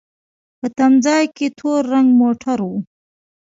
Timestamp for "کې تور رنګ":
1.35-2.09